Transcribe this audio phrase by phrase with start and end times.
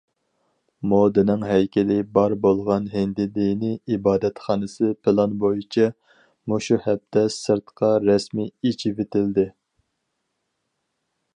[0.91, 5.85] مودىنىڭ ھەيكىلى بار بولغان ھىندى دىنى ئىبادەتخانىسى پىلان بويىچە
[6.53, 9.45] مۇشۇ ھەپتە سىرتقا رەسمىي ئېچىۋېتىلدى.